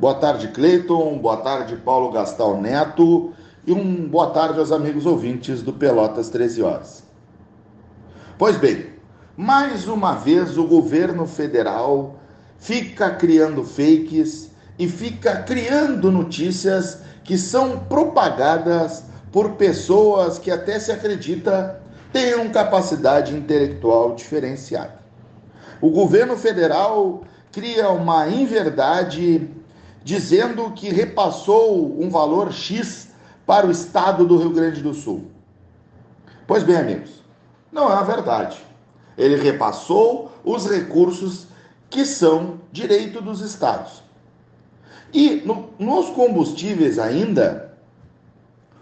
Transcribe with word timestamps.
Boa 0.00 0.14
tarde, 0.14 0.46
Cleiton. 0.48 1.18
Boa 1.18 1.38
tarde, 1.38 1.74
Paulo 1.74 2.12
Gastal 2.12 2.60
Neto. 2.60 3.32
E 3.66 3.72
um 3.72 4.08
boa 4.08 4.30
tarde 4.30 4.60
aos 4.60 4.70
amigos 4.70 5.04
ouvintes 5.04 5.60
do 5.60 5.72
Pelotas 5.72 6.28
13 6.28 6.62
Horas. 6.62 7.02
Pois 8.38 8.56
bem, 8.56 8.90
mais 9.36 9.88
uma 9.88 10.14
vez 10.14 10.56
o 10.56 10.68
governo 10.68 11.26
federal 11.26 12.14
fica 12.58 13.10
criando 13.10 13.64
fakes 13.64 14.52
e 14.78 14.86
fica 14.88 15.42
criando 15.42 16.12
notícias 16.12 17.00
que 17.24 17.36
são 17.36 17.80
propagadas 17.80 19.02
por 19.32 19.54
pessoas 19.56 20.38
que 20.38 20.52
até 20.52 20.78
se 20.78 20.92
acredita 20.92 21.82
tenham 22.12 22.48
capacidade 22.50 23.34
intelectual 23.34 24.14
diferenciada. 24.14 24.96
O 25.80 25.90
governo 25.90 26.36
federal 26.36 27.24
cria 27.50 27.90
uma 27.90 28.28
inverdade 28.28 29.57
dizendo 30.08 30.70
que 30.70 30.88
repassou 30.88 32.02
um 32.02 32.08
valor 32.08 32.50
X 32.50 33.10
para 33.44 33.66
o 33.66 33.70
estado 33.70 34.24
do 34.24 34.38
Rio 34.38 34.48
Grande 34.48 34.80
do 34.80 34.94
Sul. 34.94 35.26
Pois 36.46 36.62
bem, 36.62 36.76
amigos, 36.76 37.22
não 37.70 37.92
é 37.92 37.94
a 37.94 38.02
verdade. 38.02 38.56
Ele 39.18 39.36
repassou 39.36 40.32
os 40.42 40.66
recursos 40.66 41.48
que 41.90 42.06
são 42.06 42.58
direito 42.72 43.20
dos 43.20 43.42
estados. 43.42 44.02
E 45.12 45.42
no, 45.44 45.68
nos 45.78 46.08
combustíveis 46.08 46.98
ainda, 46.98 47.76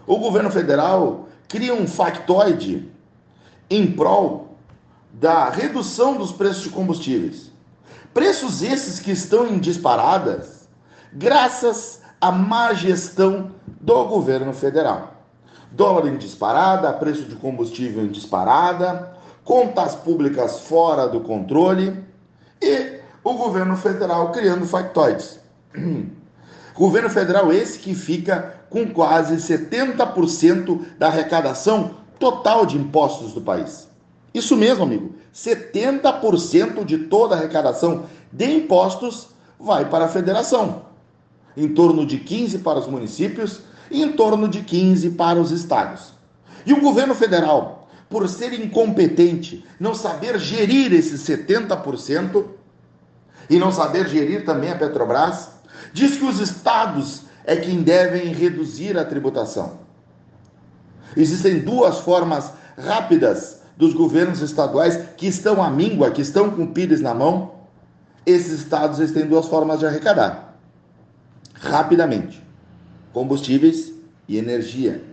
o 0.05 0.15
governo 0.15 0.49
federal 0.49 1.27
cria 1.49 1.73
um 1.73 1.85
factoide 1.85 2.89
em 3.69 3.91
prol 3.91 4.55
da 5.11 5.49
redução 5.49 6.15
dos 6.15 6.31
preços 6.31 6.63
de 6.63 6.69
combustíveis. 6.69 7.51
Preços 8.13 8.61
esses 8.61 8.97
que 8.97 9.11
estão 9.11 9.45
em 9.45 9.59
disparadas, 9.59 10.56
graças 11.13 12.01
à 12.19 12.31
má 12.31 12.73
gestão 12.73 13.51
do 13.79 14.05
governo 14.05 14.53
federal. 14.53 15.13
Dólar 15.71 16.07
em 16.07 16.17
disparada, 16.17 16.91
preço 16.93 17.23
de 17.23 17.35
combustível 17.35 18.03
em 18.03 18.09
disparada, 18.09 19.13
contas 19.43 19.95
públicas 19.95 20.61
fora 20.61 21.07
do 21.07 21.21
controle 21.21 22.03
e 22.61 22.99
o 23.23 23.33
governo 23.33 23.75
federal 23.77 24.31
criando 24.31 24.65
factoides. 24.65 25.39
governo 26.75 27.09
federal 27.09 27.51
esse 27.51 27.79
que 27.79 27.93
fica 27.93 28.55
com 28.69 28.87
quase 28.87 29.35
70% 29.35 30.81
da 30.97 31.07
arrecadação 31.07 31.91
total 32.19 32.65
de 32.65 32.77
impostos 32.77 33.33
do 33.33 33.41
país. 33.41 33.87
Isso 34.33 34.55
mesmo, 34.55 34.83
amigo. 34.83 35.15
70% 35.33 36.83
de 36.83 36.97
toda 37.05 37.35
a 37.35 37.37
arrecadação 37.37 38.05
de 38.31 38.45
impostos 38.45 39.29
vai 39.59 39.85
para 39.85 40.05
a 40.05 40.09
federação. 40.09 40.86
Em 41.57 41.69
torno 41.69 42.05
de 42.05 42.19
15 42.19 42.59
para 42.59 42.79
os 42.79 42.87
municípios 42.87 43.61
e 43.89 44.03
em 44.03 44.11
torno 44.13 44.47
de 44.47 44.61
15 44.61 45.09
para 45.11 45.39
os 45.39 45.51
estados. 45.51 46.13
E 46.65 46.71
o 46.71 46.81
governo 46.81 47.15
federal, 47.15 47.89
por 48.09 48.29
ser 48.29 48.53
incompetente, 48.53 49.65
não 49.79 49.95
saber 49.95 50.39
gerir 50.39 50.93
esses 50.93 51.21
70% 51.21 52.45
e 53.49 53.57
não 53.57 53.71
saber 53.71 54.07
gerir 54.07 54.45
também 54.45 54.71
a 54.71 54.75
Petrobras, 54.75 55.49
diz 55.93 56.17
que 56.17 56.25
os 56.25 56.39
estados 56.39 57.23
é 57.43 57.55
quem 57.55 57.81
devem 57.81 58.33
reduzir 58.33 58.97
a 58.97 59.05
tributação. 59.05 59.79
Existem 61.15 61.59
duas 61.59 61.99
formas 61.99 62.51
rápidas 62.77 63.61
dos 63.77 63.93
governos 63.93 64.41
estaduais 64.41 64.99
que 65.15 65.27
estão 65.27 65.63
à 65.63 65.69
míngua, 65.69 66.11
que 66.11 66.21
estão 66.21 66.51
com 66.51 66.63
o 66.63 66.67
pires 66.67 66.99
na 67.01 67.13
mão. 67.13 67.53
Esses 68.25 68.59
estados 68.61 69.11
têm 69.11 69.25
duas 69.25 69.47
formas 69.47 69.79
de 69.79 69.85
arrecadar. 69.85 70.46
Rapidamente 71.59 72.47
combustíveis 73.17 73.91
e 74.27 74.37
energia. 74.37 75.03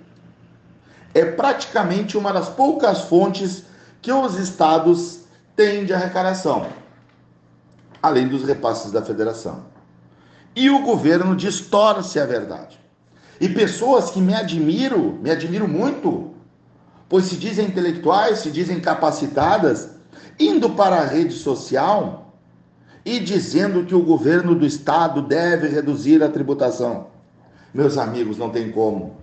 É 1.14 1.24
praticamente 1.24 2.18
uma 2.18 2.32
das 2.32 2.50
poucas 2.50 3.02
fontes 3.02 3.64
que 4.02 4.12
os 4.12 4.38
estados 4.38 5.20
têm 5.56 5.86
de 5.86 5.94
arrecadação, 5.94 6.66
além 8.02 8.28
dos 8.28 8.44
repasses 8.44 8.92
da 8.92 9.00
federação. 9.00 9.64
E 10.54 10.68
o 10.68 10.82
governo 10.82 11.34
distorce 11.34 12.20
a 12.20 12.26
verdade. 12.26 12.78
E 13.40 13.48
pessoas 13.48 14.10
que 14.10 14.20
me 14.20 14.34
admiro, 14.34 15.18
me 15.22 15.30
admiro 15.30 15.66
muito, 15.66 16.34
pois 17.08 17.24
se 17.24 17.36
dizem 17.36 17.68
intelectuais, 17.68 18.40
se 18.40 18.50
dizem 18.50 18.80
capacitadas, 18.80 19.90
indo 20.38 20.68
para 20.70 20.96
a 20.96 21.06
rede 21.06 21.32
social 21.32 22.23
e 23.04 23.20
dizendo 23.20 23.84
que 23.84 23.94
o 23.94 24.02
governo 24.02 24.54
do 24.54 24.64
estado 24.64 25.20
deve 25.20 25.68
reduzir 25.68 26.22
a 26.22 26.28
tributação. 26.28 27.08
Meus 27.72 27.98
amigos, 27.98 28.38
não 28.38 28.50
tem 28.50 28.70
como. 28.70 29.16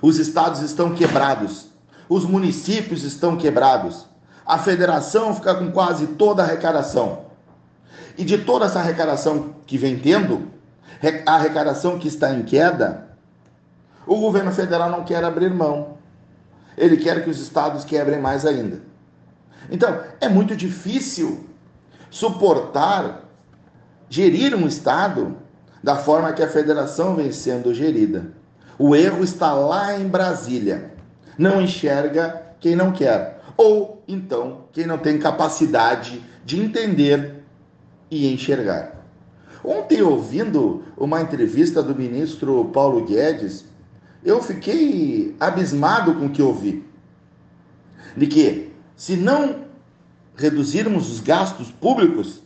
Os 0.00 0.18
estados 0.18 0.60
estão 0.60 0.94
quebrados, 0.94 1.68
os 2.08 2.24
municípios 2.24 3.02
estão 3.02 3.36
quebrados, 3.36 4.06
a 4.46 4.58
federação 4.58 5.34
fica 5.34 5.54
com 5.54 5.72
quase 5.72 6.06
toda 6.08 6.42
a 6.42 6.46
arrecadação. 6.46 7.26
E 8.16 8.24
de 8.24 8.38
toda 8.38 8.66
essa 8.66 8.78
arrecadação 8.78 9.54
que 9.66 9.76
vem 9.76 9.98
tendo, 9.98 10.48
a 11.26 11.34
arrecadação 11.34 11.98
que 11.98 12.08
está 12.08 12.32
em 12.32 12.42
queda, 12.42 13.08
o 14.06 14.16
governo 14.16 14.52
federal 14.52 14.90
não 14.90 15.04
quer 15.04 15.22
abrir 15.22 15.52
mão. 15.52 15.98
Ele 16.76 16.96
quer 16.96 17.22
que 17.22 17.30
os 17.30 17.40
estados 17.40 17.84
quebrem 17.84 18.20
mais 18.20 18.46
ainda. 18.46 18.80
Então, 19.70 20.00
é 20.20 20.28
muito 20.28 20.56
difícil 20.56 21.44
suportar 22.10 23.24
gerir 24.08 24.54
um 24.54 24.66
estado 24.66 25.36
da 25.82 25.96
forma 25.96 26.32
que 26.32 26.42
a 26.42 26.48
federação 26.48 27.14
vem 27.16 27.30
sendo 27.30 27.74
gerida. 27.74 28.32
O 28.78 28.94
erro 28.94 29.22
está 29.22 29.52
lá 29.52 29.98
em 29.98 30.08
Brasília. 30.08 30.92
Não 31.36 31.60
enxerga 31.60 32.42
quem 32.60 32.74
não 32.74 32.92
quer. 32.92 33.40
Ou, 33.56 34.02
então, 34.06 34.64
quem 34.72 34.86
não 34.86 34.98
tem 34.98 35.18
capacidade 35.18 36.22
de 36.44 36.60
entender 36.60 37.42
e 38.10 38.32
enxergar. 38.32 38.98
Ontem, 39.64 40.00
ouvindo 40.00 40.84
uma 40.96 41.20
entrevista 41.20 41.82
do 41.82 41.94
ministro 41.94 42.66
Paulo 42.66 43.04
Guedes, 43.04 43.64
eu 44.24 44.42
fiquei 44.42 45.34
abismado 45.38 46.14
com 46.14 46.26
o 46.26 46.30
que 46.30 46.42
ouvi. 46.42 46.84
De 48.16 48.26
que, 48.26 48.72
se 48.96 49.16
não 49.16 49.67
reduzirmos 50.38 51.10
os 51.10 51.20
gastos 51.20 51.70
públicos, 51.70 52.40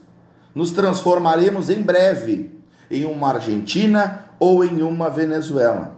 nos 0.54 0.70
transformaremos 0.70 1.70
em 1.70 1.82
breve 1.82 2.50
em 2.90 3.04
uma 3.04 3.34
Argentina 3.34 4.24
ou 4.38 4.64
em 4.64 4.82
uma 4.82 5.08
Venezuela. 5.08 5.96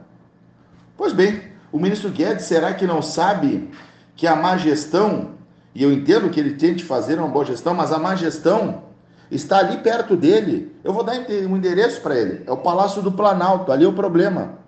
Pois 0.97 1.13
bem, 1.13 1.43
o 1.73 1.79
ministro 1.79 2.11
Guedes 2.11 2.45
será 2.45 2.75
que 2.75 2.87
não 2.87 3.01
sabe 3.01 3.71
que 4.15 4.27
a 4.27 4.37
má 4.37 4.57
gestão, 4.57 5.31
e 5.75 5.83
eu 5.83 5.93
entendo 5.93 6.31
que 6.31 6.39
ele 6.39 6.55
tente 6.55 6.85
fazer 6.85 7.19
uma 7.19 7.29
boa 7.29 7.45
gestão, 7.45 7.75
mas 7.75 7.93
a 7.93 7.99
má 7.99 8.15
gestão 8.15 8.85
está 9.31 9.59
ali 9.59 9.79
perto 9.79 10.17
dele. 10.17 10.77
Eu 10.85 10.93
vou 10.93 11.03
dar 11.03 11.15
um 11.15 11.57
endereço 11.57 12.01
para 12.01 12.17
ele. 12.17 12.45
É 12.47 12.53
o 12.53 12.57
Palácio 12.57 13.03
do 13.03 13.11
Planalto, 13.11 13.73
ali 13.73 13.85
é 13.85 13.89
o 13.89 13.93
problema. 13.93 14.59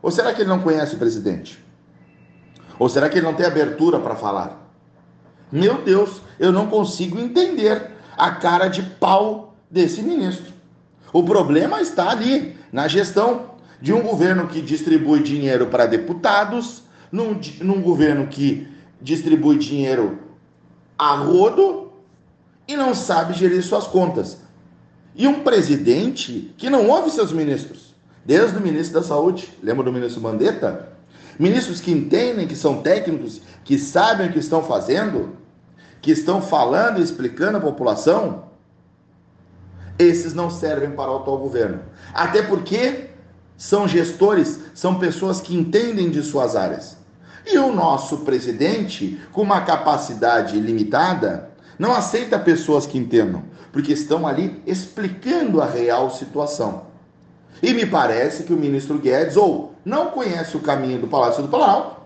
Ou 0.00 0.10
será 0.10 0.32
que 0.32 0.42
ele 0.42 0.48
não 0.48 0.60
conhece 0.60 0.94
o 0.94 0.98
presidente? 0.98 1.62
Ou 2.78 2.88
será 2.88 3.08
que 3.08 3.18
ele 3.18 3.26
não 3.26 3.34
tem 3.34 3.44
abertura 3.44 3.98
para 3.98 4.14
falar? 4.14 4.63
Meu 5.54 5.82
Deus, 5.82 6.20
eu 6.36 6.50
não 6.50 6.66
consigo 6.66 7.16
entender 7.16 7.92
a 8.18 8.32
cara 8.32 8.66
de 8.66 8.82
pau 8.82 9.54
desse 9.70 10.02
ministro. 10.02 10.52
O 11.12 11.22
problema 11.22 11.80
está 11.80 12.10
ali, 12.10 12.56
na 12.72 12.88
gestão 12.88 13.50
de 13.80 13.92
um 13.92 14.02
governo 14.02 14.48
que 14.48 14.60
distribui 14.60 15.22
dinheiro 15.22 15.68
para 15.68 15.86
deputados, 15.86 16.82
num, 17.12 17.38
num 17.60 17.80
governo 17.80 18.26
que 18.26 18.66
distribui 19.00 19.56
dinheiro 19.56 20.18
a 20.98 21.14
rodo 21.14 21.92
e 22.66 22.76
não 22.76 22.92
sabe 22.92 23.34
gerir 23.34 23.62
suas 23.62 23.86
contas. 23.86 24.38
E 25.14 25.28
um 25.28 25.44
presidente 25.44 26.52
que 26.56 26.68
não 26.68 26.88
ouve 26.88 27.10
seus 27.10 27.30
ministros, 27.30 27.94
desde 28.24 28.58
o 28.58 28.60
ministro 28.60 29.00
da 29.00 29.06
Saúde, 29.06 29.48
lembra 29.62 29.84
do 29.84 29.92
ministro 29.92 30.20
Mandetta? 30.20 30.88
Ministros 31.38 31.80
que 31.80 31.92
entendem, 31.92 32.48
que 32.48 32.56
são 32.56 32.82
técnicos, 32.82 33.40
que 33.62 33.78
sabem 33.78 34.28
o 34.28 34.32
que 34.32 34.40
estão 34.40 34.60
fazendo, 34.60 35.43
que 36.04 36.10
estão 36.10 36.42
falando 36.42 37.00
e 37.00 37.02
explicando 37.02 37.56
à 37.56 37.60
população, 37.62 38.44
esses 39.98 40.34
não 40.34 40.50
servem 40.50 40.90
para 40.90 41.10
o 41.10 41.16
atual 41.16 41.38
governo. 41.38 41.80
Até 42.12 42.42
porque 42.42 43.08
são 43.56 43.88
gestores, 43.88 44.60
são 44.74 44.98
pessoas 44.98 45.40
que 45.40 45.56
entendem 45.56 46.10
de 46.10 46.22
suas 46.22 46.56
áreas. 46.56 46.98
E 47.46 47.56
o 47.56 47.72
nosso 47.72 48.18
presidente, 48.18 49.18
com 49.32 49.40
uma 49.40 49.62
capacidade 49.62 50.60
limitada, 50.60 51.48
não 51.78 51.94
aceita 51.94 52.38
pessoas 52.38 52.86
que 52.86 52.98
entendam, 52.98 53.42
porque 53.72 53.94
estão 53.94 54.26
ali 54.26 54.62
explicando 54.66 55.62
a 55.62 55.66
real 55.66 56.10
situação. 56.10 56.82
E 57.62 57.72
me 57.72 57.86
parece 57.86 58.42
que 58.42 58.52
o 58.52 58.58
ministro 58.58 58.98
Guedes 58.98 59.38
ou 59.38 59.72
não 59.82 60.10
conhece 60.10 60.54
o 60.54 60.60
caminho 60.60 61.00
do 61.00 61.08
Palácio 61.08 61.42
do 61.42 61.48
Planalto, 61.48 61.96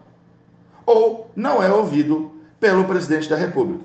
ou 0.86 1.28
não 1.34 1.60
é 1.60 1.72
ouvido 1.72 2.37
pelo 2.60 2.84
presidente 2.84 3.28
da 3.28 3.36
República. 3.36 3.84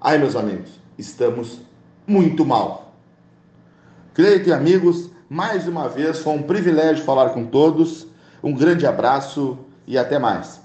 Ai, 0.00 0.18
meus 0.18 0.36
amigos, 0.36 0.70
estamos 0.96 1.60
muito 2.06 2.44
mal. 2.44 2.94
Creio 4.14 4.42
que, 4.42 4.52
amigos, 4.52 5.10
Mais 5.28 5.66
uma 5.66 5.88
vez, 5.88 6.20
foi 6.20 6.34
um 6.34 6.42
privilégio 6.42 7.04
falar 7.04 7.30
com 7.30 7.44
todos. 7.44 8.06
Um 8.42 8.54
grande 8.54 8.86
abraço 8.86 9.58
e 9.86 9.98
até 9.98 10.18
mais. 10.18 10.60